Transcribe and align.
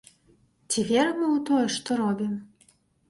Ці 0.69 0.79
верым 0.91 1.19
мы 1.19 1.27
ў 1.37 1.39
тое, 1.49 1.65
што 1.77 1.99
робім? 2.01 2.33